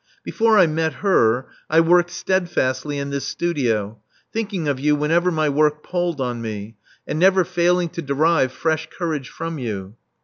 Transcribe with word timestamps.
Before 0.23 0.57
I 0.57 0.65
met 0.65 0.93
her, 1.05 1.45
I 1.69 1.79
worked 1.79 2.09
steadfastly 2.09 2.97
in 2.97 3.11
this 3.11 3.27
studio, 3.27 3.99
thinking 4.33 4.67
of 4.67 4.79
you 4.79 4.95
whenever 4.95 5.29
my 5.29 5.47
work 5.47 5.83
palled 5.83 6.19
on 6.19 6.41
me, 6.41 6.75
and 7.05 7.19
never 7.19 7.43
failing 7.43 7.89
to 7.89 8.01
derive 8.01 8.51
fresh 8.51 8.89
courage 8.89 9.29
from 9.29 9.59
you. 9.59 9.95